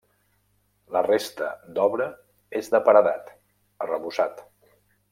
[0.95, 2.09] La resta d'obra
[2.63, 3.33] és de paredat,
[3.89, 4.47] arrebossat.